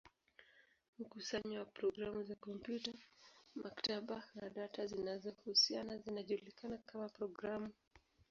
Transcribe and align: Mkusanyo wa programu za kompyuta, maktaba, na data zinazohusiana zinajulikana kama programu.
Mkusanyo 0.99 1.59
wa 1.59 1.65
programu 1.65 2.23
za 2.23 2.35
kompyuta, 2.35 2.91
maktaba, 3.55 4.23
na 4.35 4.49
data 4.49 4.87
zinazohusiana 4.87 5.97
zinajulikana 5.97 6.77
kama 6.77 7.09
programu. 7.09 7.71